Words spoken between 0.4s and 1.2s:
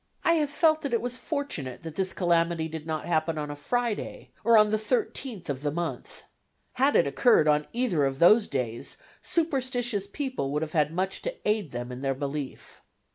have felt that it was